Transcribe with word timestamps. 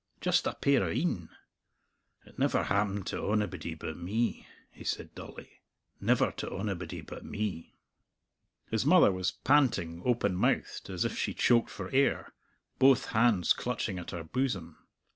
Just 0.19 0.47
a 0.47 0.55
pair 0.55 0.81
of 0.89 0.97
een! 0.97 1.29
It 2.25 2.39
never 2.39 2.63
happened 2.63 3.05
to 3.05 3.17
onybody 3.27 3.75
but 3.75 3.97
me," 3.97 4.47
he 4.71 4.83
said 4.83 5.13
dully 5.13 5.59
"never 5.99 6.31
to 6.37 6.47
onybody 6.49 7.01
but 7.01 7.23
me." 7.23 7.75
His 8.71 8.83
mother 8.83 9.11
was 9.11 9.31
panting 9.31 10.01
open 10.03 10.35
mouthed, 10.35 10.89
as 10.89 11.05
if 11.05 11.15
she 11.15 11.35
choked 11.35 11.69
for 11.69 11.91
air, 11.91 12.33
both 12.79 13.05
hands 13.09 13.53
clutching 13.53 13.99
at 13.99 14.09
her 14.09 14.23
bosom. 14.23 14.79